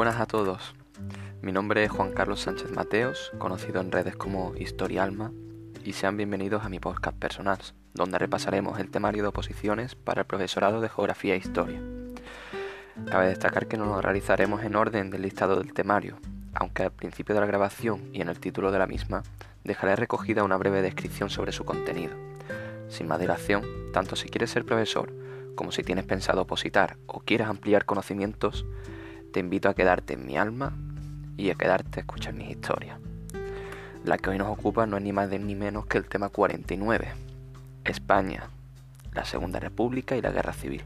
[0.00, 0.74] Buenas a todos.
[1.42, 5.30] Mi nombre es Juan Carlos Sánchez Mateos, conocido en redes como Historialma,
[5.84, 7.58] y sean bienvenidos a mi podcast personal,
[7.92, 11.82] donde repasaremos el temario de oposiciones para el profesorado de Geografía e Historia.
[13.10, 16.16] Cabe destacar que no lo realizaremos en orden del listado del temario,
[16.54, 19.22] aunque al principio de la grabación y en el título de la misma
[19.64, 22.14] dejaré recogida una breve descripción sobre su contenido.
[22.88, 25.12] Sin más dilación, tanto si quieres ser profesor
[25.56, 28.64] como si tienes pensado opositar o quieres ampliar conocimientos,
[29.32, 30.72] te invito a quedarte en mi alma
[31.36, 32.98] y a quedarte a escuchar mis historias.
[34.04, 37.08] La que hoy nos ocupa no es ni más ni menos que el tema 49,
[37.84, 38.48] España,
[39.12, 40.82] la Segunda República y la Guerra Civil.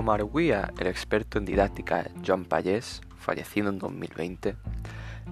[0.00, 4.56] Como arguía el experto en didáctica Joan Payés, fallecido en 2020,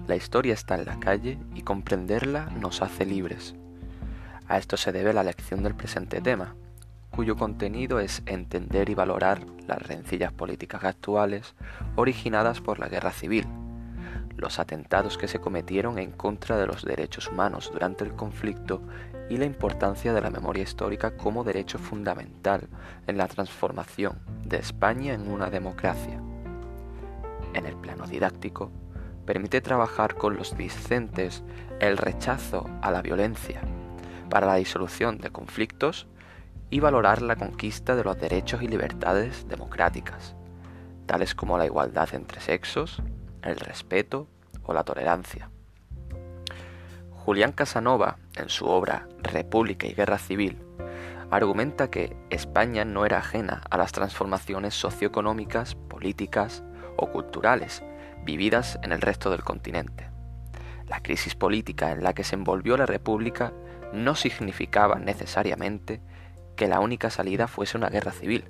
[0.07, 3.55] la historia está en la calle y comprenderla nos hace libres.
[4.47, 6.53] A esto se debe la lección del presente tema,
[7.09, 11.55] cuyo contenido es entender y valorar las rencillas políticas actuales
[11.95, 13.47] originadas por la guerra civil,
[14.39, 18.81] los atentados que se cometieron en contra de los derechos humanos durante el conflicto
[19.29, 22.67] y la importancia de la memoria histórica como derecho fundamental
[23.07, 26.21] en la transformación de España en una democracia.
[27.53, 28.71] En el plano didáctico,
[29.25, 31.43] permite trabajar con los discentes
[31.79, 33.61] el rechazo a la violencia
[34.29, 36.07] para la disolución de conflictos
[36.69, 40.35] y valorar la conquista de los derechos y libertades democráticas,
[41.05, 43.01] tales como la igualdad entre sexos,
[43.43, 44.27] el respeto
[44.63, 45.49] o la tolerancia.
[47.11, 50.57] Julián Casanova, en su obra República y Guerra Civil,
[51.31, 56.63] argumenta que España no era ajena a las transformaciones socioeconómicas, políticas
[56.97, 57.83] o culturales
[58.23, 60.09] vividas en el resto del continente.
[60.87, 63.53] La crisis política en la que se envolvió la República
[63.93, 66.01] no significaba necesariamente
[66.55, 68.45] que la única salida fuese una guerra civil.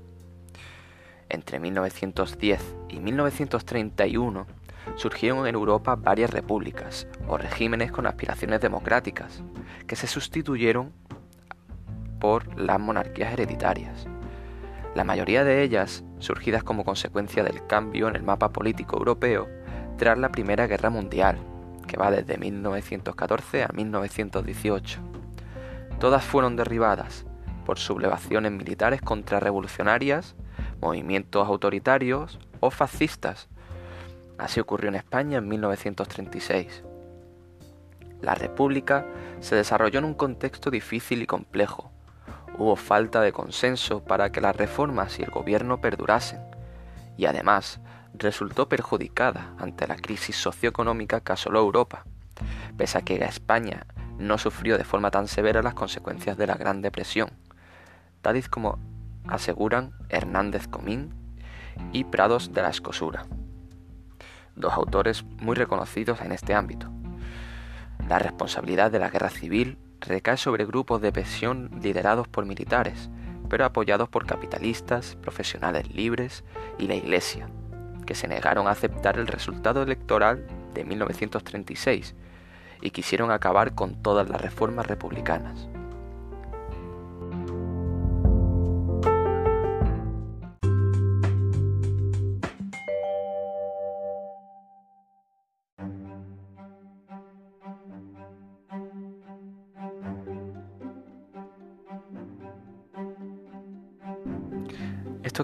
[1.28, 4.48] Entre 1910 y 1931
[4.96, 9.44] surgieron en Europa varias repúblicas o regímenes con aspiraciones democráticas,
[9.88, 10.92] que se sustituyeron
[12.20, 14.08] por las monarquías hereditarias.
[14.96, 19.48] La mayoría de ellas surgidas como consecuencia del cambio en el mapa político europeo
[19.98, 21.38] tras la Primera Guerra Mundial,
[21.88, 25.00] que va desde 1914 a 1918.
[26.00, 27.26] Todas fueron derribadas
[27.66, 30.36] por sublevaciones militares contrarrevolucionarias,
[30.82, 33.50] movimientos autoritarios o fascistas,
[34.40, 36.84] Así ocurrió en España en 1936.
[38.22, 39.06] La República
[39.42, 41.92] se desarrolló en un contexto difícil y complejo.
[42.58, 46.40] Hubo falta de consenso para que las reformas y el gobierno perdurasen,
[47.18, 47.82] y además
[48.14, 52.06] resultó perjudicada ante la crisis socioeconómica que asoló Europa,
[52.78, 53.86] pese a que España
[54.18, 57.30] no sufrió de forma tan severa las consecuencias de la Gran Depresión,
[58.22, 58.80] tal como
[59.28, 61.14] aseguran Hernández Comín
[61.92, 63.26] y Prados de la Escosura
[64.60, 66.92] dos autores muy reconocidos en este ámbito.
[68.08, 73.10] La responsabilidad de la guerra civil recae sobre grupos de presión liderados por militares,
[73.50, 76.44] pero apoyados por capitalistas, profesionales libres
[76.78, 77.50] y la Iglesia,
[78.06, 82.16] que se negaron a aceptar el resultado electoral de 1936
[82.82, 85.68] y quisieron acabar con todas las reformas republicanas.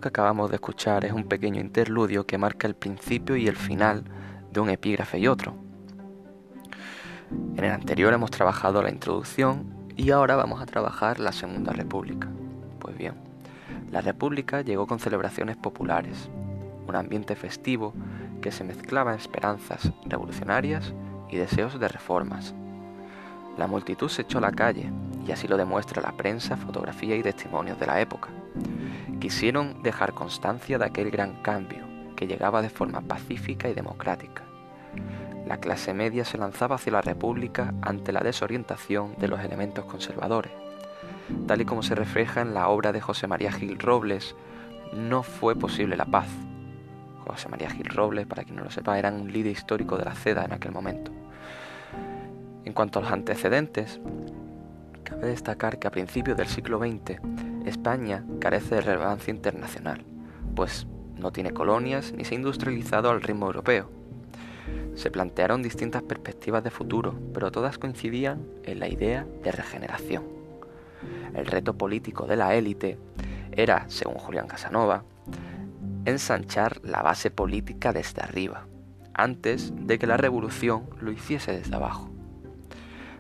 [0.01, 4.03] Que acabamos de escuchar es un pequeño interludio que marca el principio y el final
[4.51, 5.56] de un epígrafe y otro.
[7.56, 12.27] En el anterior hemos trabajado la introducción y ahora vamos a trabajar la Segunda República.
[12.77, 13.13] Pues bien,
[13.89, 16.30] la República llegó con celebraciones populares,
[16.86, 17.94] un ambiente festivo
[18.42, 20.94] que se mezclaba esperanzas revolucionarias
[21.31, 22.53] y deseos de reformas.
[23.57, 24.92] La multitud se echó a la calle,
[25.25, 28.30] y así lo demuestra la prensa, fotografía y testimonios de la época
[29.25, 31.83] quisieron dejar constancia de aquel gran cambio
[32.16, 34.44] que llegaba de forma pacífica y democrática.
[35.48, 40.51] La clase media se lanzaba hacia la República ante la desorientación de los elementos conservadores.
[41.48, 44.36] Tal y como se refleja en la obra de José María Gil Robles,
[44.94, 46.28] no fue posible la paz.
[47.25, 50.13] José María Gil Robles, para quien no lo sepa, era un líder histórico de la
[50.13, 51.12] CEDA en aquel momento.
[52.63, 54.00] En cuanto a los antecedentes,
[55.04, 60.03] cabe destacar que a principios del siglo XX España carece de relevancia internacional,
[60.56, 63.89] pues no tiene colonias ni se ha industrializado al ritmo europeo.
[64.95, 70.23] Se plantearon distintas perspectivas de futuro, pero todas coincidían en la idea de regeneración.
[71.33, 72.97] El reto político de la élite
[73.51, 75.03] era, según Julián Casanova,
[76.06, 78.68] ensanchar la base política desde arriba,
[79.13, 82.09] antes de que la revolución lo hiciese desde abajo.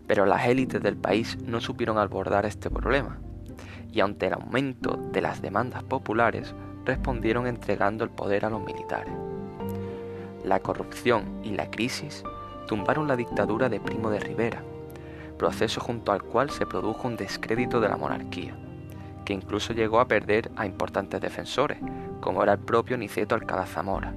[0.07, 3.19] Pero las élites del país no supieron abordar este problema,
[3.95, 6.53] y ante el aumento de las demandas populares
[6.83, 9.13] respondieron entregando el poder a los militares.
[10.43, 12.21] La corrupción y la crisis
[12.67, 14.61] tumbaron la dictadura de Primo de Rivera,
[15.39, 18.53] proceso junto al cual se produjo un descrédito de la monarquía,
[19.23, 21.77] que incluso llegó a perder a importantes defensores,
[22.19, 24.13] como era el propio Niceto Alcalá Zamora.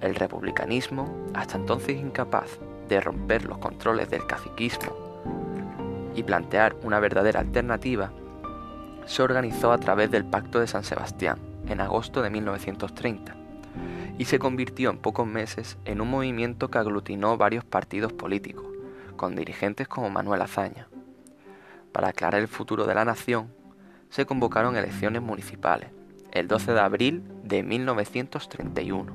[0.00, 2.58] El republicanismo, hasta entonces incapaz
[2.88, 4.96] de romper los controles del caciquismo
[6.16, 8.10] y plantear una verdadera alternativa,
[9.06, 13.34] se organizó a través del Pacto de San Sebastián en agosto de 1930
[14.18, 18.66] y se convirtió en pocos meses en un movimiento que aglutinó varios partidos políticos,
[19.16, 20.88] con dirigentes como Manuel Azaña.
[21.92, 23.52] Para aclarar el futuro de la nación,
[24.10, 25.90] se convocaron elecciones municipales,
[26.32, 29.12] el 12 de abril de 1931.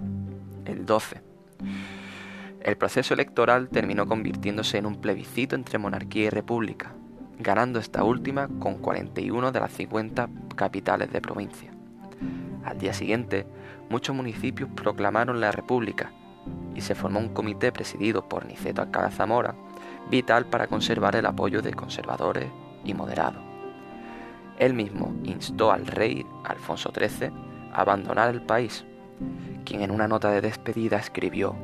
[0.66, 1.22] El 12.
[2.62, 6.96] El proceso electoral terminó convirtiéndose en un plebiscito entre monarquía y república,
[7.40, 11.72] ganando esta última con 41 de las 50 capitales de provincia.
[12.64, 13.46] Al día siguiente,
[13.90, 16.12] muchos municipios proclamaron la república
[16.74, 19.56] y se formó un comité presidido por Niceto Alcalá Zamora,
[20.10, 22.50] vital para conservar el apoyo de conservadores
[22.84, 23.42] y moderados.
[24.58, 27.31] Él mismo instó al rey Alfonso XIII
[27.74, 28.86] a abandonar el país,
[29.66, 31.56] quien en una nota de despedida escribió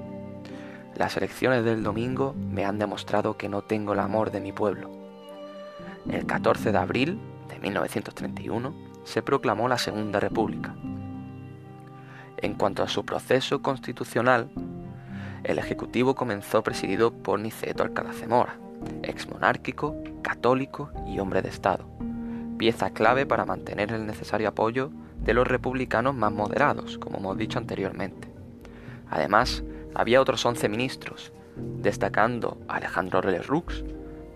[1.01, 5.00] las elecciones del domingo me han demostrado que no tengo el amor de mi pueblo.
[6.09, 10.75] El 14 de abril de 1931 se proclamó la Segunda República.
[12.37, 14.49] En cuanto a su proceso constitucional,
[15.43, 18.57] el Ejecutivo comenzó presidido por Niceto Alcalá Zamora,
[19.03, 21.85] exmonárquico, católico y hombre de Estado,
[22.57, 24.91] pieza clave para mantener el necesario apoyo
[25.23, 28.27] de los republicanos más moderados, como hemos dicho anteriormente.
[29.09, 29.63] Además,
[29.93, 33.83] había otros 11 ministros, destacando Alejandro Lerroux,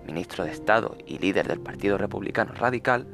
[0.06, 3.07] ministro de Estado y líder del Partido Republicano Radical,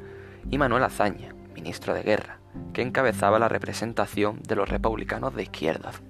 [0.50, 2.38] y Manuel Azaña, ministro de Guerra,
[2.72, 6.02] que encabezaba la representación de los republicanos de izquierdas.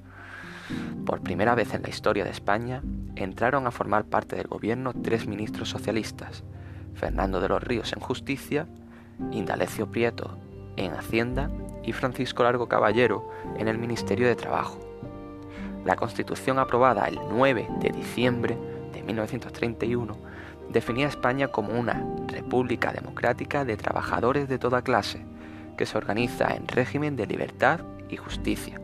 [1.05, 2.83] Por primera vez en la historia de España,
[3.17, 6.45] entraron a formar parte del gobierno tres ministros socialistas,
[6.95, 8.67] Fernando de los Ríos en Justicia,
[9.31, 10.39] Indalecio Prieto
[10.77, 11.51] en Hacienda
[11.85, 14.79] y Francisco Largo Caballero en el Ministerio de Trabajo.
[15.85, 18.57] La Constitución aprobada el 9 de diciembre
[18.93, 20.17] de 1931
[20.73, 25.25] definía a España como una república democrática de trabajadores de toda clase,
[25.77, 28.81] que se organiza en régimen de libertad y justicia.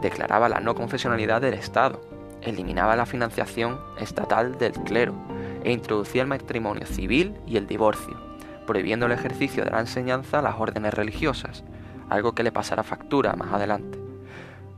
[0.00, 2.00] Declaraba la no confesionalidad del Estado,
[2.42, 5.14] eliminaba la financiación estatal del clero
[5.62, 8.18] e introducía el matrimonio civil y el divorcio,
[8.66, 11.64] prohibiendo el ejercicio de la enseñanza a las órdenes religiosas,
[12.08, 14.00] algo que le pasará factura más adelante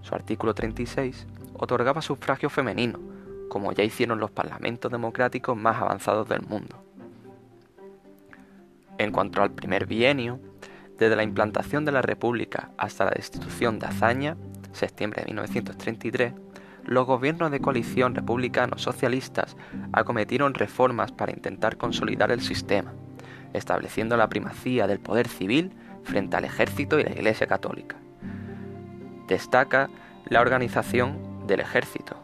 [0.02, 2.98] su artículo 36, otorgaba sufragio femenino,
[3.52, 6.82] como ya hicieron los parlamentos democráticos más avanzados del mundo.
[8.96, 10.40] En cuanto al primer bienio,
[10.98, 14.38] desde la implantación de la República hasta la destitución de Azaña,
[14.72, 16.32] septiembre de 1933,
[16.84, 19.54] los gobiernos de coalición republicanos socialistas
[19.92, 22.94] acometieron reformas para intentar consolidar el sistema,
[23.52, 25.72] estableciendo la primacía del poder civil
[26.04, 27.96] frente al ejército y la Iglesia católica
[29.32, 29.90] destaca
[30.26, 32.16] la organización del ejército,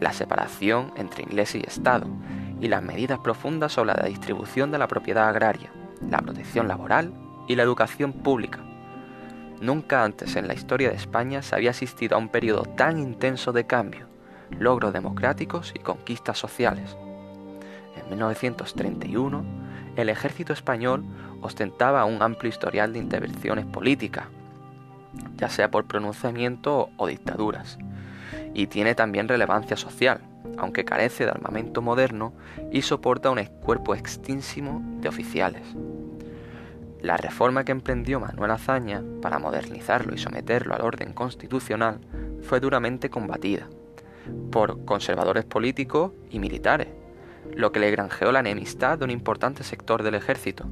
[0.00, 2.06] la separación entre Iglesia y Estado
[2.60, 5.70] y las medidas profundas sobre la distribución de la propiedad agraria,
[6.08, 7.12] la protección laboral
[7.46, 8.60] y la educación pública.
[9.60, 13.52] Nunca antes en la historia de España se había asistido a un periodo tan intenso
[13.52, 14.06] de cambio,
[14.58, 16.96] logros democráticos y conquistas sociales.
[17.96, 19.44] En 1931,
[19.96, 21.04] el ejército español
[21.42, 24.26] ostentaba un amplio historial de intervenciones políticas,
[25.36, 27.78] ya sea por pronunciamiento o dictaduras,
[28.54, 30.20] y tiene también relevancia social,
[30.58, 32.32] aunque carece de armamento moderno
[32.70, 35.62] y soporta un cuerpo extinsimo de oficiales.
[37.00, 42.00] La reforma que emprendió Manuel Azaña para modernizarlo y someterlo al orden constitucional
[42.42, 43.68] fue duramente combatida
[44.50, 46.88] por conservadores políticos y militares,
[47.54, 50.66] lo que le granjeó la enemistad de un importante sector del ejército.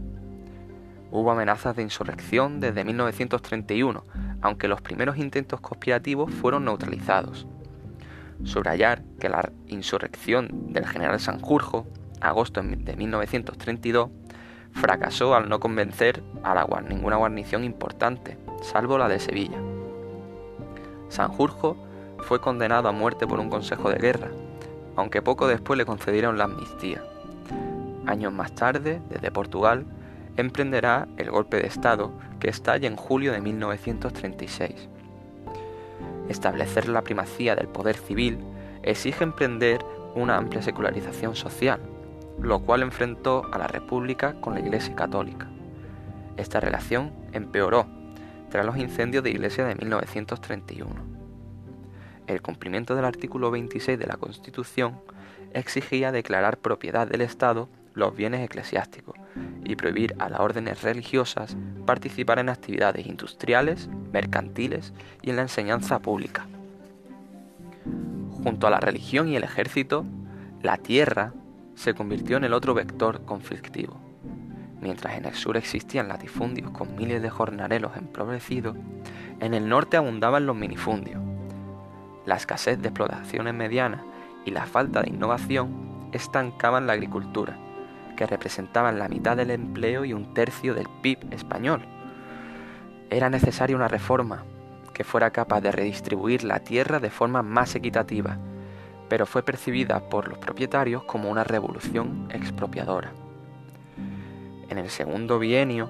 [1.11, 4.05] Hubo amenazas de insurrección desde 1931,
[4.43, 7.47] aunque los primeros intentos conspirativos fueron neutralizados.
[8.45, 11.87] Subrayar que la insurrección del general Sanjurjo,
[12.21, 14.11] agosto de 1932,
[14.73, 19.59] fracasó al no convencer a la, ninguna guarnición importante, salvo la de Sevilla.
[21.09, 21.77] Sanjurjo
[22.21, 24.29] fue condenado a muerte por un consejo de guerra,
[24.97, 27.03] aunque poco después le concedieron la amnistía.
[28.07, 29.85] Años más tarde, desde Portugal,
[30.37, 34.89] emprenderá el golpe de Estado que estalla en julio de 1936.
[36.29, 38.39] Establecer la primacía del poder civil
[38.83, 41.81] exige emprender una amplia secularización social,
[42.41, 45.49] lo cual enfrentó a la República con la Iglesia Católica.
[46.37, 47.87] Esta relación empeoró
[48.51, 50.95] tras los incendios de Iglesia de 1931.
[52.27, 55.01] El cumplimiento del artículo 26 de la Constitución
[55.53, 59.17] exigía declarar propiedad del Estado los bienes eclesiásticos
[59.65, 65.99] y prohibir a las órdenes religiosas participar en actividades industriales, mercantiles y en la enseñanza
[65.99, 66.47] pública.
[68.45, 70.05] Junto a la religión y el ejército,
[70.63, 71.33] la tierra
[71.75, 74.01] se convirtió en el otro vector conflictivo.
[74.81, 78.77] Mientras en el sur existían latifundios con miles de jornaleros empobrecidos,
[79.41, 81.21] en el norte abundaban los minifundios.
[82.27, 84.03] La escasez de explotaciones medianas
[84.45, 87.59] y la falta de innovación estancaban la agricultura
[88.19, 91.83] que representaban la mitad del empleo y un tercio del PIB español.
[93.11, 94.43] Era necesaria una reforma
[94.93, 98.37] que fuera capaz de redistribuir la tierra de forma más equitativa,
[99.09, 103.13] pero fue percibida por los propietarios como una revolución expropiadora.
[104.69, 105.89] En el segundo bienio,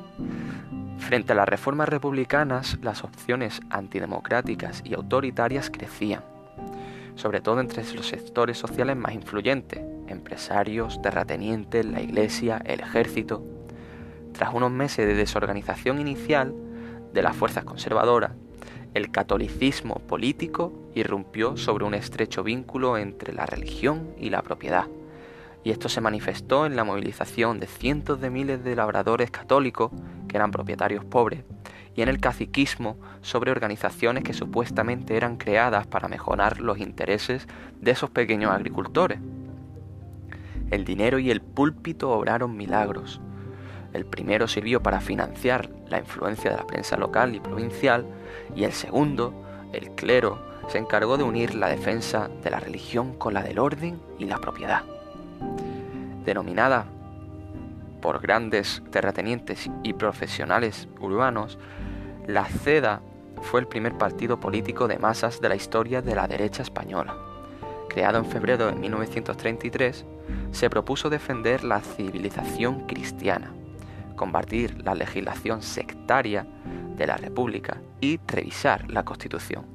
[0.98, 6.22] frente a las reformas republicanas, las opciones antidemocráticas y autoritarias crecían,
[7.14, 13.42] sobre todo entre los sectores sociales más influyentes, empresarios, terratenientes, la iglesia, el ejército.
[14.32, 16.54] Tras unos meses de desorganización inicial
[17.12, 18.32] de las fuerzas conservadoras,
[18.94, 24.86] el catolicismo político irrumpió sobre un estrecho vínculo entre la religión y la propiedad,
[25.64, 29.90] y esto se manifestó en la movilización de cientos de miles de labradores católicos,
[30.28, 31.44] que eran propietarios pobres,
[31.94, 37.46] y en el caciquismo sobre organizaciones que supuestamente eran creadas para mejorar los intereses
[37.80, 39.18] de esos pequeños agricultores.
[40.70, 43.20] El dinero y el púlpito obraron milagros.
[43.92, 48.06] El primero sirvió para financiar la influencia de la prensa local y provincial
[48.54, 49.32] y el segundo,
[49.72, 53.98] el clero, se encargó de unir la defensa de la religión con la del orden
[54.18, 54.82] y la propiedad.
[56.26, 56.86] Denominada
[58.02, 61.58] por grandes terratenientes y profesionales urbanos,
[62.26, 63.00] la CEDA
[63.40, 67.27] fue el primer partido político de masas de la historia de la derecha española.
[67.88, 70.04] Creado en febrero de 1933,
[70.52, 73.52] se propuso defender la civilización cristiana,
[74.16, 76.46] combatir la legislación sectaria
[76.96, 79.66] de la República y revisar la Constitución.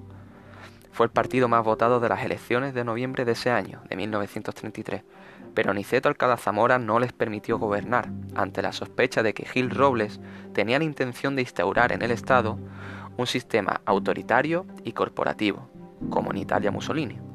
[0.92, 5.04] Fue el partido más votado de las elecciones de noviembre de ese año, de 1933,
[5.56, 10.20] pero Niceto Alcalá Zamora no les permitió gobernar, ante la sospecha de que Gil Robles
[10.54, 12.60] tenía la intención de instaurar en el Estado
[13.18, 15.68] un sistema autoritario y corporativo,
[16.10, 17.33] como en Italia Mussolini.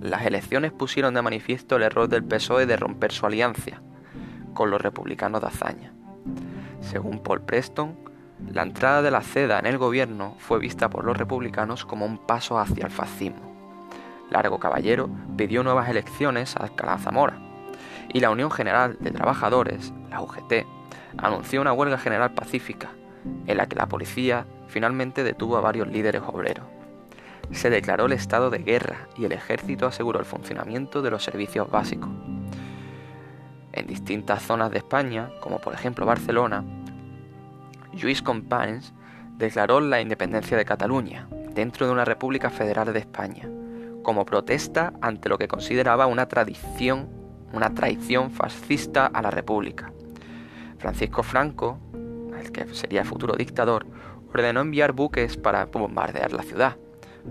[0.00, 3.82] Las elecciones pusieron de manifiesto el error del PSOE de romper su alianza
[4.54, 5.92] con los republicanos de hazaña.
[6.80, 7.98] Según Paul Preston,
[8.52, 12.18] la entrada de la CEDA en el gobierno fue vista por los republicanos como un
[12.18, 13.56] paso hacia el fascismo.
[14.30, 17.38] Largo Caballero pidió nuevas elecciones a Alcalá Zamora
[18.12, 20.66] y la Unión General de Trabajadores, la UGT,
[21.16, 22.90] anunció una huelga general pacífica
[23.46, 26.77] en la que la policía finalmente detuvo a varios líderes obreros
[27.56, 31.70] se declaró el estado de guerra y el ejército aseguró el funcionamiento de los servicios
[31.70, 32.10] básicos.
[33.72, 36.64] En distintas zonas de España, como por ejemplo Barcelona,
[37.92, 38.92] Lluís Companys
[39.36, 43.48] declaró la independencia de Cataluña dentro de una República Federal de España,
[44.02, 47.08] como protesta ante lo que consideraba una tradición,
[47.52, 49.92] una traición fascista a la República.
[50.78, 51.78] Francisco Franco,
[52.38, 53.86] el que sería futuro dictador,
[54.32, 56.76] ordenó enviar buques para bombardear la ciudad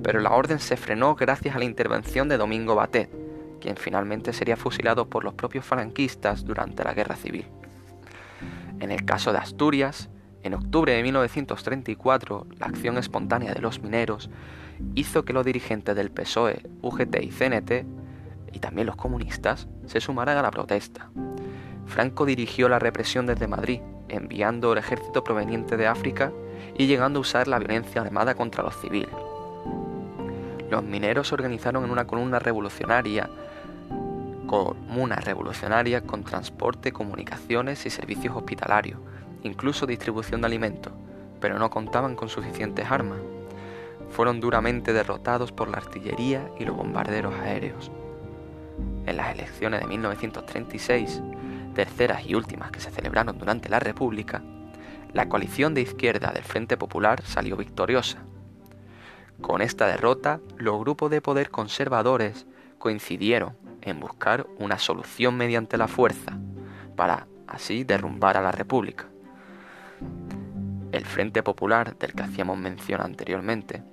[0.03, 3.09] pero la orden se frenó gracias a la intervención de Domingo Batet,
[3.59, 7.45] quien finalmente sería fusilado por los propios franquistas durante la Guerra Civil.
[8.79, 10.09] En el caso de Asturias,
[10.43, 14.29] en octubre de 1934, la acción espontánea de los mineros
[14.95, 17.71] hizo que los dirigentes del PSOE, UGT y CNT,
[18.53, 21.09] y también los comunistas, se sumaran a la protesta.
[21.85, 26.31] Franco dirigió la represión desde Madrid, enviando el ejército proveniente de África
[26.77, 29.26] y llegando a usar la violencia armada contra los civiles.
[30.69, 33.29] Los mineros se organizaron en una columna revolucionaria,
[34.47, 38.99] comuna revolucionaria con transporte, comunicaciones y servicios hospitalarios,
[39.43, 40.91] incluso distribución de alimentos,
[41.39, 43.19] pero no contaban con suficientes armas.
[44.09, 47.89] Fueron duramente derrotados por la artillería y los bombarderos aéreos.
[49.05, 51.21] En las elecciones de 1936,
[51.75, 54.41] terceras y últimas que se celebraron durante la República,
[55.13, 58.19] la coalición de izquierda del Frente Popular salió victoriosa
[59.41, 62.47] Con esta derrota, los grupos de poder conservadores
[62.79, 66.37] coincidieron en buscar una solución mediante la fuerza,
[66.95, 69.05] para así derrumbar a la República.
[70.91, 73.83] El Frente Popular, del que hacíamos mención anteriormente,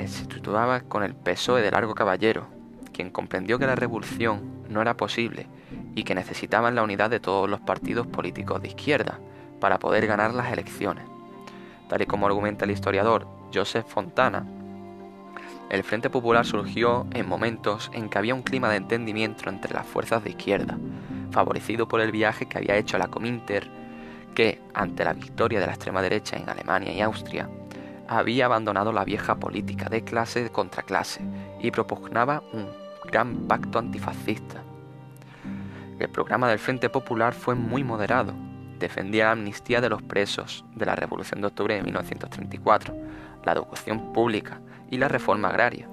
[0.00, 2.46] se situaba con el PSOE de Largo Caballero,
[2.92, 5.46] quien comprendió que la revolución no era posible
[5.94, 9.18] y que necesitaban la unidad de todos los partidos políticos de izquierda
[9.60, 11.06] para poder ganar las elecciones.
[11.88, 14.44] Tal y como argumenta el historiador Joseph Fontana,
[15.70, 19.86] el Frente Popular surgió en momentos en que había un clima de entendimiento entre las
[19.86, 20.78] fuerzas de izquierda,
[21.30, 23.68] favorecido por el viaje que había hecho la Cominter,
[24.34, 27.48] que, ante la victoria de la extrema derecha en Alemania y Austria,
[28.06, 31.22] había abandonado la vieja política de clase contra clase
[31.60, 32.68] y propugnaba un
[33.10, 34.62] gran pacto antifascista.
[35.98, 38.34] El programa del Frente Popular fue muy moderado,
[38.78, 42.94] defendía la amnistía de los presos de la Revolución de Octubre de 1934,
[43.44, 44.60] la educación pública
[44.90, 45.88] y la reforma agraria.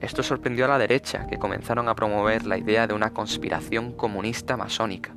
[0.00, 4.56] Esto sorprendió a la derecha, que comenzaron a promover la idea de una conspiración comunista
[4.56, 5.14] masónica.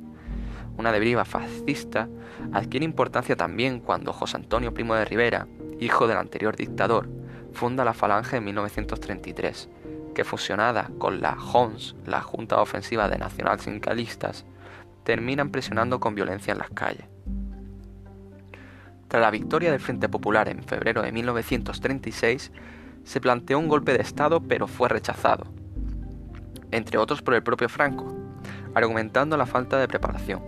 [0.78, 2.08] Una deriva fascista
[2.52, 5.46] adquiere importancia también cuando José Antonio Primo de Rivera,
[5.80, 7.08] hijo del anterior dictador,
[7.52, 9.68] funda la Falange en 1933,
[10.14, 14.44] que fusionada con la JONS, la Junta Ofensiva de Nacional Sindicalistas,
[15.04, 17.06] terminan presionando con violencia en las calles.
[19.08, 22.52] Tras la victoria del Frente Popular en febrero de 1936,
[23.04, 25.46] se planteó un golpe de Estado pero fue rechazado,
[26.70, 28.14] entre otros por el propio Franco,
[28.74, 30.42] argumentando la falta de preparación.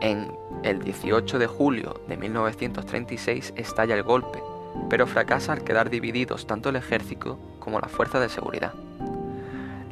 [0.00, 0.32] En
[0.64, 4.42] el 18 de julio de 1936 estalla el golpe,
[4.90, 8.74] pero fracasa al quedar divididos tanto el ejército como la fuerza de seguridad.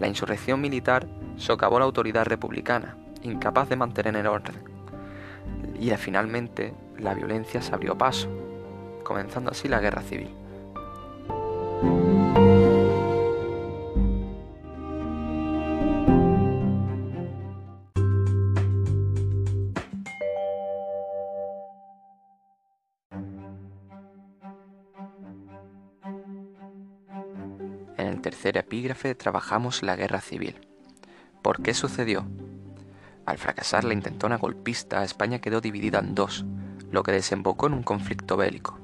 [0.00, 1.06] La insurrección militar
[1.36, 4.56] socavó la autoridad republicana, incapaz de mantener el orden.
[5.78, 8.28] Y finalmente la violencia se abrió paso,
[9.02, 10.30] comenzando así la guerra civil.
[27.96, 30.66] En el tercer epígrafe trabajamos la guerra civil.
[31.42, 32.26] ¿Por qué sucedió?
[33.26, 36.44] Al fracasar la intentona golpista, España quedó dividida en dos,
[36.94, 38.78] lo que desembocó en un conflicto bélico.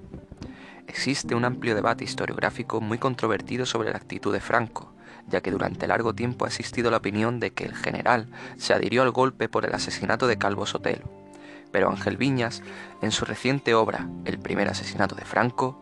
[0.89, 4.93] Existe un amplio debate historiográfico muy controvertido sobre la actitud de Franco,
[5.29, 9.03] ya que durante largo tiempo ha existido la opinión de que el general se adhirió
[9.03, 11.09] al golpe por el asesinato de Calvo Sotelo.
[11.71, 12.65] Pero Ángel Viñas,
[13.01, 15.81] en su reciente obra El primer asesinato de Franco,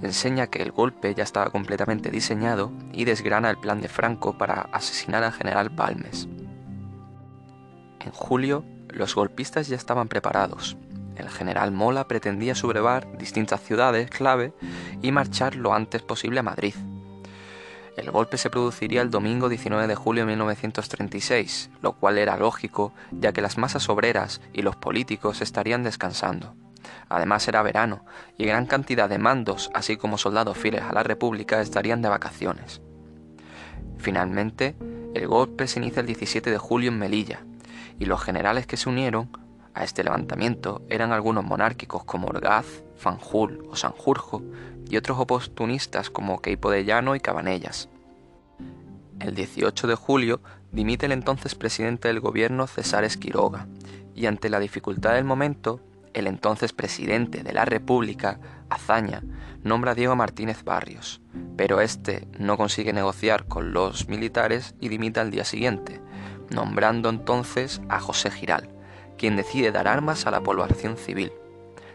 [0.00, 4.68] enseña que el golpe ya estaba completamente diseñado y desgrana el plan de Franco para
[4.72, 6.28] asesinar al general Balmes.
[7.98, 10.76] En julio, los golpistas ya estaban preparados.
[11.16, 14.52] El general Mola pretendía sublevar distintas ciudades clave
[15.02, 16.74] y marchar lo antes posible a Madrid.
[17.96, 22.92] El golpe se produciría el domingo 19 de julio de 1936, lo cual era lógico
[23.12, 26.54] ya que las masas obreras y los políticos estarían descansando.
[27.08, 28.04] Además era verano
[28.36, 32.80] y gran cantidad de mandos, así como soldados fieles a la República, estarían de vacaciones.
[33.98, 34.74] Finalmente,
[35.14, 37.44] el golpe se inicia el 17 de julio en Melilla,
[38.00, 39.30] y los generales que se unieron
[39.74, 44.42] a este levantamiento eran algunos monárquicos como Orgaz, Fanjul o Sanjurjo
[44.88, 47.88] y otros oportunistas como Queipo de Llano y Cabanellas.
[49.20, 50.40] El 18 de julio
[50.72, 53.66] dimite el entonces presidente del gobierno César Esquiroga
[54.14, 55.80] y ante la dificultad del momento,
[56.12, 58.38] el entonces presidente de la República,
[58.70, 59.22] Azaña,
[59.62, 61.20] nombra a Diego Martínez Barrios,
[61.56, 66.00] pero este no consigue negociar con los militares y dimita al día siguiente,
[66.50, 68.68] nombrando entonces a José Giral,
[69.18, 71.32] quien decide dar armas a la población civil,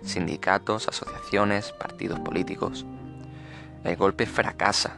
[0.03, 2.85] sindicatos, asociaciones, partidos políticos.
[3.83, 4.97] El golpe fracasa.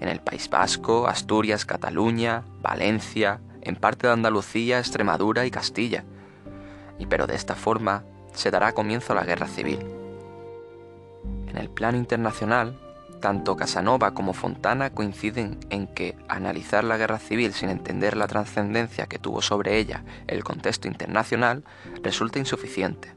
[0.00, 6.04] En el País Vasco, Asturias, Cataluña, Valencia, en parte de Andalucía, Extremadura y Castilla.
[6.98, 9.78] Y pero de esta forma se dará comienzo a la guerra civil.
[11.46, 12.78] En el plano internacional,
[13.22, 19.06] tanto Casanova como Fontana coinciden en que analizar la guerra civil sin entender la trascendencia
[19.06, 21.64] que tuvo sobre ella el contexto internacional
[22.02, 23.14] resulta insuficiente,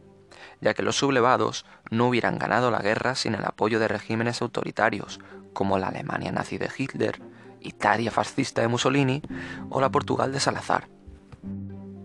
[0.62, 5.20] ya que los sublevados no hubieran ganado la guerra sin el apoyo de regímenes autoritarios
[5.54, 7.20] como la Alemania nazi de Hitler,
[7.60, 9.24] Italia fascista de Mussolini
[9.72, 10.88] o la Portugal de Salazar.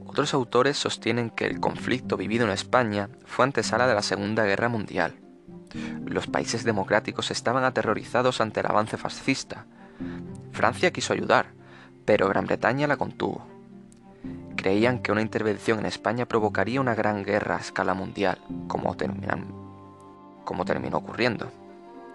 [0.07, 4.71] Otros autores sostienen que el conflicto vivido en España fue antesala de la Segunda Guerra
[4.71, 5.21] Mundial
[6.06, 9.66] los países democráticos estaban aterrorizados ante el avance fascista.
[10.52, 11.52] Francia quiso ayudar,
[12.04, 13.46] pero Gran Bretaña la contuvo.
[14.56, 20.98] Creían que una intervención en España provocaría una gran guerra a escala mundial, como, terminó
[20.98, 21.50] ocurriendo.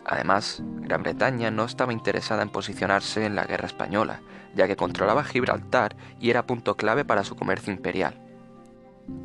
[0.06, 4.22] Además, Gran Bretaña no estaba interesada en posicionarse en la guerra española,
[4.54, 8.25] ya que controlaba Gibraltar y era punto clave para su comercio imperial.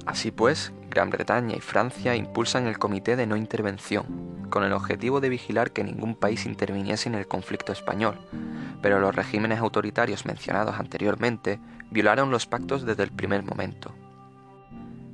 [0.07, 5.21] Así pues, Gran Bretaña y Francia impulsan el Comité de No Intervención, con el objetivo
[5.21, 8.19] de vigilar que ningún país interviniese en el conflicto español,
[8.83, 13.95] pero los regímenes autoritarios mencionados anteriormente violaron los pactos desde el primer momento.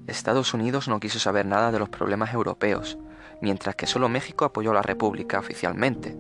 [0.07, 2.97] Estados Unidos no quiso saber nada de los problemas europeos,
[3.43, 6.17] mientras que solo México apoyó a la República oficialmente.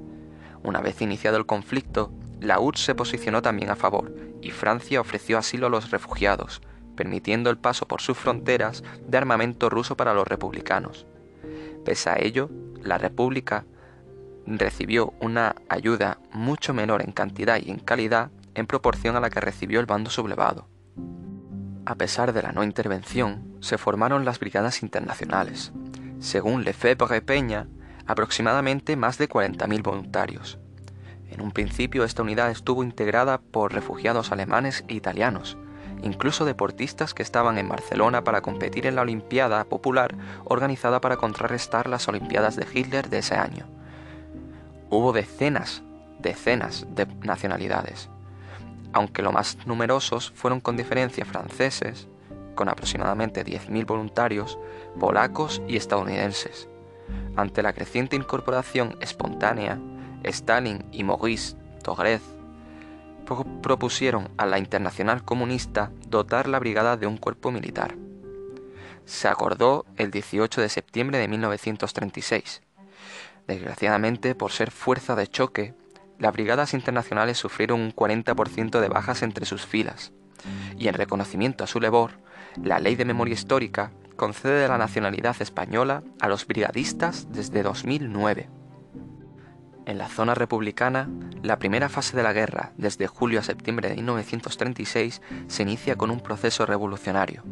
[0.62, 5.38] Una vez iniciado el conflicto, la URSS se posicionó también a favor, y Francia ofreció
[5.38, 6.60] asilo a los refugiados,
[6.96, 11.06] permitiendo el paso por sus fronteras de armamento ruso para los republicanos.
[11.84, 12.50] Pese a ello,
[12.82, 13.64] la República
[14.46, 19.40] recibió una ayuda mucho menor en cantidad y en calidad en proporción a la que
[19.40, 20.66] recibió el bando sublevado.
[21.84, 25.72] A pesar de la no intervención, se formaron las brigadas internacionales.
[26.18, 27.68] Según Lefebvre Peña,
[28.06, 30.58] aproximadamente más de 40.000 voluntarios.
[31.28, 35.58] En un principio esta unidad estuvo integrada por refugiados alemanes e italianos,
[36.02, 41.88] incluso deportistas que estaban en Barcelona para competir en la Olimpiada Popular organizada para contrarrestar
[41.88, 43.66] las Olimpiadas de Hitler de ese año.
[44.90, 45.82] Hubo decenas,
[46.20, 48.08] decenas de nacionalidades,
[48.92, 52.08] aunque los más numerosos fueron con diferencia franceses,
[52.54, 54.58] con aproximadamente 10.000 voluntarios,
[54.98, 56.68] polacos y estadounidenses.
[57.36, 59.78] Ante la creciente incorporación espontánea,
[60.24, 62.35] Stalin y Maurice Togrez
[63.62, 67.96] propusieron a la Internacional Comunista dotar la brigada de un cuerpo militar.
[69.04, 72.62] Se acordó el 18 de septiembre de 1936.
[73.46, 75.74] Desgraciadamente, por ser fuerza de choque,
[76.18, 80.12] las brigadas internacionales sufrieron un 40% de bajas entre sus filas,
[80.78, 82.12] y en reconocimiento a su labor,
[82.62, 88.48] la Ley de Memoria Histórica concede la nacionalidad española a los brigadistas desde 2009.
[89.86, 91.08] En la zona republicana,
[91.44, 96.10] la primera fase de la guerra, desde julio a septiembre de 1936, se inicia con
[96.10, 97.44] un proceso revolucionario.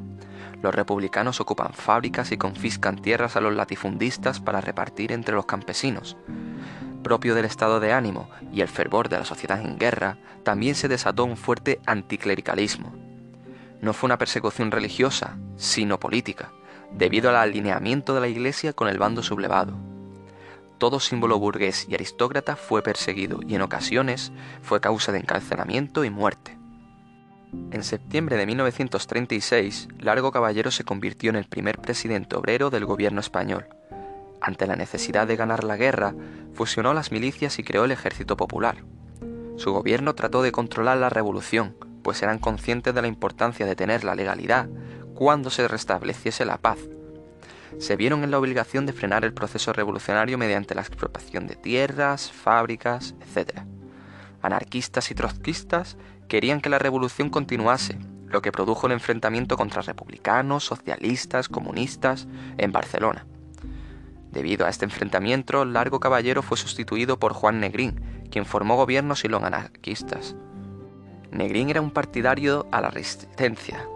[0.60, 6.16] Los republicanos ocupan fábricas y confiscan tierras a los latifundistas para repartir entre los campesinos.
[7.04, 10.88] Propio del estado de ánimo y el fervor de la sociedad en guerra, también se
[10.88, 12.92] desató un fuerte anticlericalismo.
[13.80, 16.50] No fue una persecución religiosa, sino política,
[16.90, 19.93] debido al alineamiento de la Iglesia con el bando sublevado
[20.78, 24.32] todo símbolo burgués y aristócrata fue perseguido y en ocasiones
[24.62, 26.58] fue causa de encarcelamiento y muerte.
[27.70, 33.20] En septiembre de 1936, Largo Caballero se convirtió en el primer presidente obrero del gobierno
[33.20, 33.66] español.
[34.40, 36.14] Ante la necesidad de ganar la guerra,
[36.52, 38.84] fusionó las milicias y creó el Ejército Popular.
[39.56, 44.04] Su gobierno trató de controlar la revolución, pues eran conscientes de la importancia de tener
[44.04, 44.68] la legalidad
[45.14, 46.78] cuando se restableciese la paz,
[47.78, 52.30] se vieron en la obligación de frenar el proceso revolucionario mediante la expropiación de tierras,
[52.30, 53.60] fábricas, etc.
[54.42, 55.96] Anarquistas y trotskistas
[56.28, 62.26] querían que la revolución continuase, lo que produjo el enfrentamiento contra republicanos, socialistas, comunistas
[62.58, 63.26] en Barcelona.
[64.32, 69.28] Debido a este enfrentamiento, Largo Caballero fue sustituido por Juan Negrín, quien formó gobiernos y
[69.28, 70.34] los anarquistas.
[71.30, 73.86] Negrín era un partidario a la resistencia,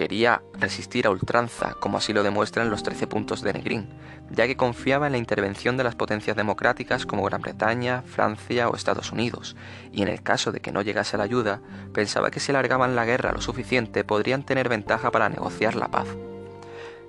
[0.00, 3.90] quería resistir a ultranza, como así lo demuestran los 13 puntos de Negrín,
[4.30, 8.76] ya que confiaba en la intervención de las potencias democráticas como Gran Bretaña, Francia o
[8.76, 9.56] Estados Unidos,
[9.92, 11.60] y en el caso de que no llegase la ayuda,
[11.92, 16.08] pensaba que si alargaban la guerra lo suficiente podrían tener ventaja para negociar la paz.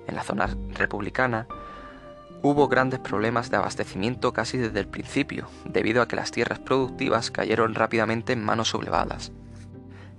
[0.06, 1.46] En la zona republicana,
[2.42, 7.30] hubo grandes problemas de abastecimiento casi desde el principio, debido a que las tierras productivas
[7.30, 9.32] cayeron rápidamente en manos sublevadas.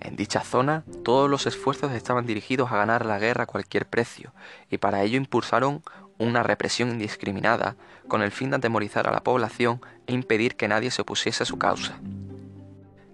[0.04, 4.34] En dicha zona, todos los esfuerzos estaban dirigidos a ganar la guerra a cualquier precio,
[4.70, 5.82] y para ello impulsaron
[6.18, 7.78] una represión indiscriminada
[8.10, 11.46] con el fin de atemorizar a la población e impedir que nadie se opusiese a
[11.46, 12.02] su causa.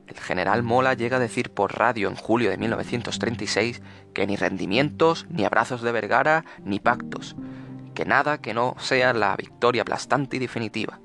[0.07, 3.83] El general Mola llega a decir por radio en julio de 1936
[4.15, 7.35] que ni rendimientos, ni abrazos de Vergara, ni pactos,
[7.93, 10.99] que nada que no sea la victoria aplastante y definitiva.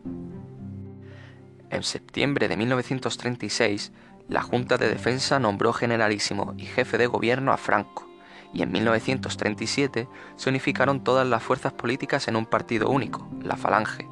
[1.68, 3.92] En septiembre de 1936,
[4.28, 8.08] la Junta de Defensa nombró generalísimo y jefe de gobierno a Franco,
[8.52, 14.08] y en 1937 se unificaron todas las fuerzas políticas en un partido único, la Falange,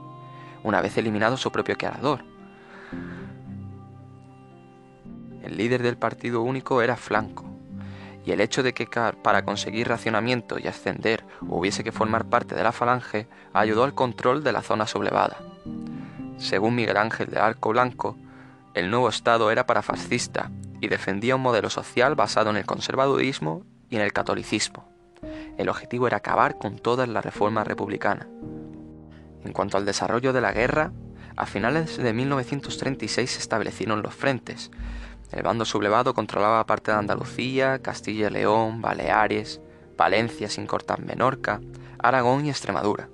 [0.62, 2.24] una vez eliminado su propio creador.
[5.42, 7.44] El líder del partido único era Franco,
[8.24, 8.86] y el hecho de que
[9.22, 14.44] para conseguir racionamiento y ascender hubiese que formar parte de la Falange ayudó al control
[14.44, 15.38] de la zona sublevada.
[16.36, 18.16] Según Miguel Ángel de Arco Blanco,
[18.74, 23.96] el nuevo Estado era parafascista y defendía un modelo social basado en el conservadurismo y
[23.96, 24.88] en el catolicismo.
[25.58, 28.26] El objetivo era acabar con toda la reforma republicana.
[29.44, 30.92] En cuanto al desarrollo de la guerra,
[31.36, 34.70] a finales de 1936 se establecieron los frentes.
[35.30, 39.60] El bando sublevado controlaba parte de Andalucía, Castilla y León, Baleares,
[39.96, 41.60] Valencia sin cortar Menorca,
[41.98, 43.08] Aragón y Extremadura.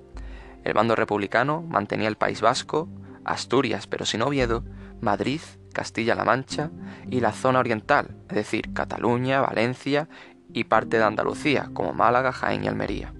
[0.63, 2.89] El bando republicano mantenía el País Vasco,
[3.25, 4.63] Asturias pero sin Oviedo,
[5.01, 5.41] Madrid,
[5.73, 6.71] Castilla-La Mancha
[7.09, 10.09] y la zona oriental, es decir, Cataluña, Valencia
[10.53, 13.13] y parte de Andalucía, como Málaga, Jaén y Almería.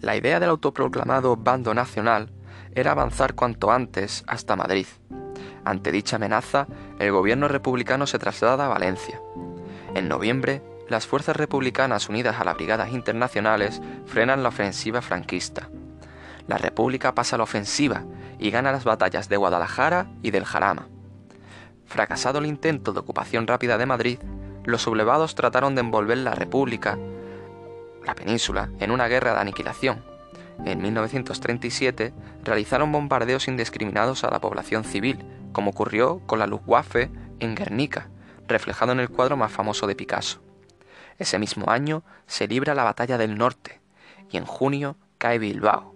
[0.00, 2.32] La idea del autoproclamado bando nacional
[2.74, 4.86] era avanzar cuanto antes hasta Madrid.
[5.64, 6.66] Ante dicha amenaza,
[6.98, 9.20] el gobierno republicano se traslada a Valencia.
[9.94, 15.70] En noviembre, las fuerzas republicanas unidas a las brigadas internacionales frenan la ofensiva franquista.
[16.46, 18.04] La República pasa a la ofensiva
[18.38, 20.88] y gana las batallas de Guadalajara y del Jarama.
[21.86, 24.18] Fracasado el intento de ocupación rápida de Madrid,
[24.64, 26.98] los sublevados trataron de envolver la República,
[28.04, 30.04] la península, en una guerra de aniquilación.
[30.64, 37.54] En 1937 realizaron bombardeos indiscriminados a la población civil, como ocurrió con la Luftwaffe en
[37.54, 38.08] Guernica,
[38.46, 40.40] reflejado en el cuadro más famoso de Picasso.
[41.18, 43.80] Ese mismo año se libra la Batalla del Norte
[44.30, 45.93] y en junio cae Bilbao,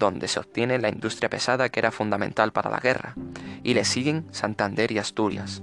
[0.00, 3.14] donde se obtiene la industria pesada que era fundamental para la guerra,
[3.62, 5.62] y le siguen Santander y Asturias.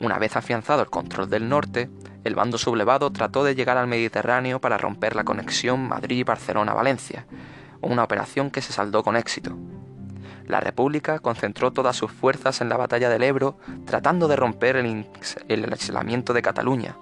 [0.00, 1.88] Una vez afianzado el control del norte,
[2.24, 7.26] el bando sublevado trató de llegar al Mediterráneo para romper la conexión Madrid-Barcelona-Valencia,
[7.80, 9.56] una operación que se saldó con éxito.
[10.46, 15.06] La República concentró todas sus fuerzas en la batalla del Ebro, tratando de romper el,
[15.72, 16.96] aislamiento de Cataluña,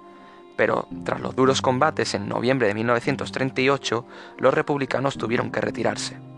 [0.57, 4.07] pero tras los duros combates en noviembre de 1938,
[4.39, 6.30] los republicanos tuvieron que retirarse.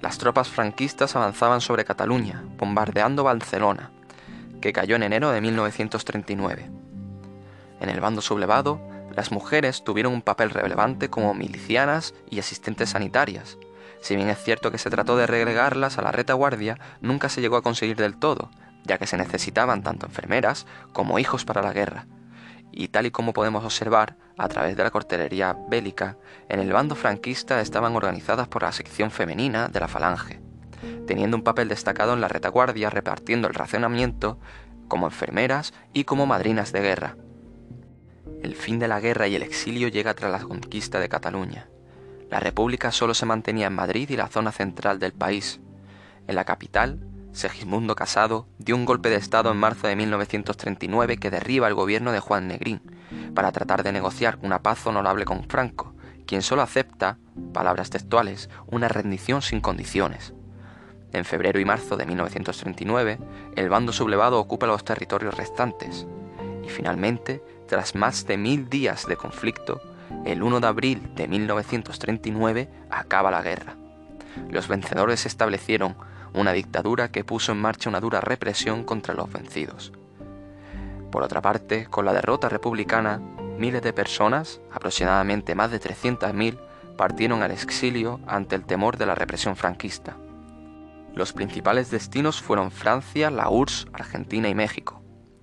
[0.00, 3.90] Las tropas franquistas avanzaban sobre Cataluña, bombardeando Barcelona,
[4.60, 6.70] que cayó en enero de 1939.
[7.80, 8.80] En el bando sublevado,
[9.14, 13.58] las mujeres tuvieron un papel relevante como milicianas y asistentes sanitarias.
[14.00, 17.56] Si bien es cierto que se trató de relegarlas a la retaguardia, nunca se llegó
[17.56, 18.50] a conseguir del todo,
[18.84, 22.06] ya que se necesitaban tanto enfermeras como hijos para la guerra.
[22.76, 26.16] Y tal y como podemos observar, a través de la cortelería bélica,
[26.48, 30.40] en el bando franquista estaban organizadas por la sección femenina de la falange,
[31.06, 34.40] teniendo un papel destacado en la retaguardia repartiendo el racionamiento
[34.88, 37.16] como enfermeras y como madrinas de guerra.
[38.42, 41.68] El fin de la guerra y el exilio llega tras la conquista de Cataluña.
[42.28, 45.60] La República solo se mantenía en Madrid y la zona central del país.
[46.26, 46.98] En la capital,
[47.34, 52.12] Segismundo Casado dio un golpe de Estado en marzo de 1939 que derriba el gobierno
[52.12, 52.80] de Juan Negrín,
[53.34, 55.94] para tratar de negociar una paz honorable con Franco,
[56.26, 57.18] quien solo acepta,
[57.52, 60.32] palabras textuales, una rendición sin condiciones.
[61.12, 63.18] En febrero y marzo de 1939,
[63.56, 66.06] el bando sublevado ocupa los territorios restantes,
[66.64, 69.80] y finalmente tras más de mil días de conflicto,
[70.24, 73.74] el 1 de abril de 1939 acaba la guerra.
[74.50, 75.96] Los vencedores establecieron
[76.34, 79.92] una dictadura que puso en marcha una dura represión contra los vencidos.
[81.10, 83.20] Por otra parte, con la derrota republicana,
[83.56, 86.58] miles de personas, aproximadamente más de 300.000,
[86.96, 90.16] partieron al exilio ante el temor de la represión franquista.
[91.14, 95.00] Los principales destinos fueron Francia, la URSS, Argentina y México.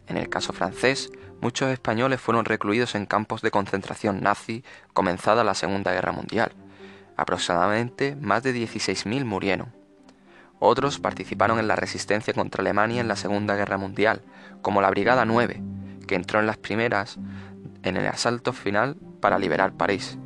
[0.07, 5.53] En el caso francés, muchos españoles fueron recluidos en campos de concentración nazi comenzada la
[5.53, 6.51] Segunda Guerra Mundial.
[7.15, 9.80] Aproximadamente más de 16.000 murieron.
[10.63, 14.21] Otros participaron en la resistencia contra Alemania en la Segunda Guerra Mundial,
[14.61, 15.59] como la Brigada 9,
[16.05, 17.17] que entró en las primeras
[17.81, 20.19] en el asalto final para liberar París.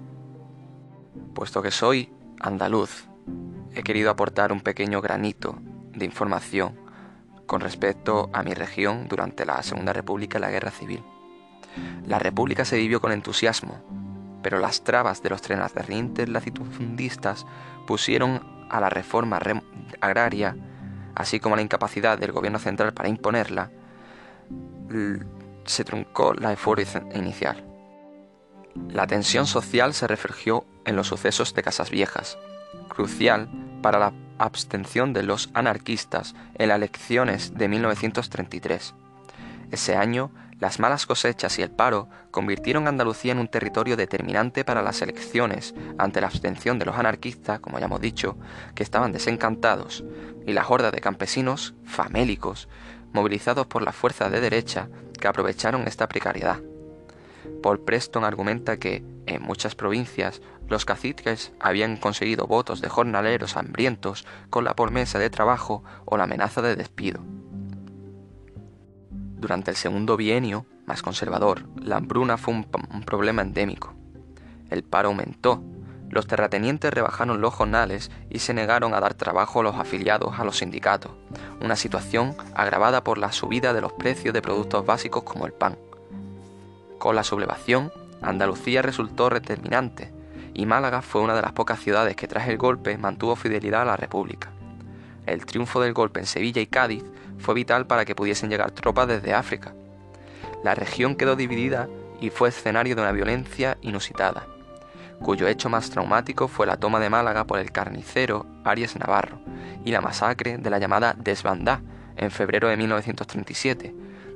[1.33, 3.07] Puesto que soy andaluz,
[3.73, 5.57] he querido aportar un pequeño granito
[5.93, 6.77] de información
[7.45, 11.01] con respecto a mi región durante la Segunda República y la Guerra Civil.
[12.05, 13.79] La República se vivió con entusiasmo,
[14.45, 17.47] pero las trabas de los trenazarrientes latifundistas
[17.87, 19.39] pusieron a la reforma
[20.01, 20.55] agraria,
[21.15, 23.71] así como la incapacidad del gobierno central para imponerla,
[25.65, 27.65] se truncó la euforia inicial.
[28.89, 32.37] La tensión social se reflejó en los sucesos de Casas Viejas,
[32.87, 33.49] crucial
[33.81, 38.93] para la abstención de los anarquistas en las elecciones de 1933.
[39.71, 40.29] Ese año,
[40.59, 45.01] las malas cosechas y el paro convirtieron a Andalucía en un territorio determinante para las
[45.01, 48.37] elecciones ante la abstención de los anarquistas, como ya hemos dicho,
[48.73, 50.05] que estaban desencantados,
[50.45, 52.69] y la horda de campesinos famélicos,
[53.11, 54.87] movilizados por las fuerzas de derecha
[55.19, 56.61] que aprovecharon esta precariedad.
[57.61, 64.25] Paul Preston argumenta que, en muchas provincias, los caciques habían conseguido votos de jornaleros hambrientos
[64.49, 67.21] con la promesa de trabajo o la amenaza de despido.
[69.45, 73.93] Durante el segundo bienio, más conservador, la hambruna fue un, un problema endémico.
[74.71, 75.61] El paro aumentó,
[76.09, 80.45] Los terratenientes rebajaron los jornales y se negaron a dar trabajo a los afiliados a
[80.45, 81.11] los sindicatos,
[81.61, 85.77] una situación agravada por la subida de los precios de productos básicos como el pan.
[86.97, 87.91] Con la sublevación,
[88.23, 90.11] Andalucía resultó determinante
[90.55, 93.85] y Málaga fue una de las pocas ciudades que tras el golpe mantuvo fidelidad a
[93.85, 94.49] la República.
[95.27, 97.03] El triunfo del golpe en Sevilla y Cádiz
[97.37, 99.73] fue vital para que pudiesen llegar tropas desde África.
[100.63, 101.87] La región quedó dividida
[102.19, 104.47] y fue escenario de una violencia inusitada
[105.21, 109.39] cuyo hecho más traumático fue la toma de Málaga por el carnicero Arias Navarro
[109.83, 111.81] y la masacre de la llamada Desbandá
[112.17, 113.93] en febrero de 1937,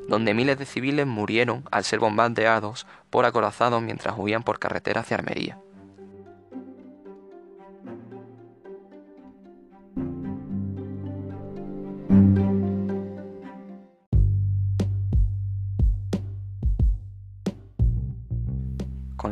[0.08, 5.18] donde miles de civiles murieron al ser bombardeados por acorazados mientras huían por carretera hacia
[5.18, 5.60] Armería.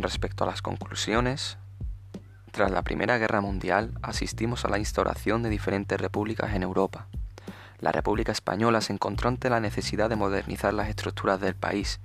[0.07, 1.57] Respecto a las conclusiones,
[2.51, 7.07] tras la Primera Guerra Mundial asistimos a la instauración de diferentes repúblicas en Europa.
[7.81, 11.99] La República Española se encontró ante la necesidad de modernizar las estructuras del país,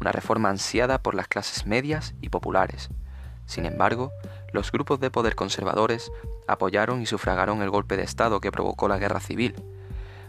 [0.00, 2.88] una reforma ansiada por las clases medias y populares.
[3.46, 4.12] Sin embargo,
[4.52, 6.12] los grupos de poder conservadores
[6.46, 9.56] apoyaron y sufragaron el golpe de Estado que provocó la guerra civil,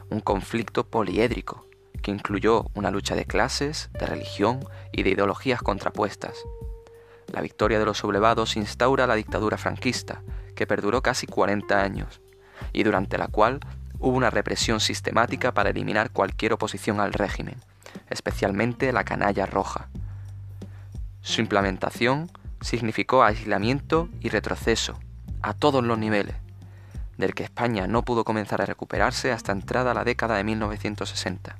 [0.09, 1.67] un conflicto poliédrico
[2.01, 6.33] que incluyó una lucha de clases, de religión y de ideologías contrapuestas.
[7.31, 10.21] La victoria de los sublevados instaura la dictadura franquista,
[10.55, 12.21] que perduró casi 40 años,
[12.73, 13.61] y durante la cual
[13.99, 17.55] hubo una represión sistemática para eliminar cualquier oposición al régimen,
[18.09, 19.87] especialmente la canalla roja.
[21.21, 24.99] Su implementación significó aislamiento y retroceso,
[25.41, 26.35] a todos los niveles,
[27.17, 31.55] del que España no pudo comenzar a recuperarse hasta entrada la década de 1960.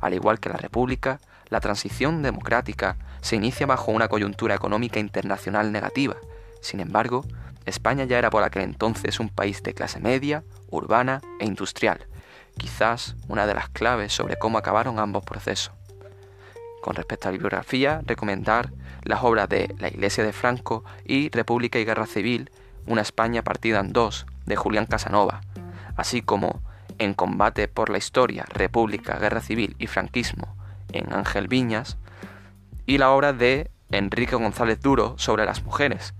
[0.00, 5.72] Al igual que la República, la transición democrática se inicia bajo una coyuntura económica internacional
[5.72, 6.16] negativa.
[6.60, 7.24] Sin embargo,
[7.64, 12.06] España ya era por aquel entonces un país de clase media, urbana e industrial,
[12.58, 15.72] quizás una de las claves sobre cómo acabaron ambos procesos.
[16.82, 18.72] Con respecto a la bibliografía, recomendar
[19.04, 22.50] las obras de La Iglesia de Franco y República y Guerra Civil,
[22.86, 25.42] una España partida en dos, de Julián Casanova,
[25.96, 26.60] así como
[26.98, 30.56] En combate por la historia, República, Guerra Civil y Franquismo,
[30.92, 31.96] en Ángel Viñas,
[32.92, 36.12] y la obra de Enrique González Duro sobre las mujeres,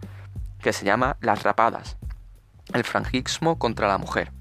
[0.62, 1.98] que se llama Las Rapadas,
[2.72, 4.32] el franquismo contra la mujer.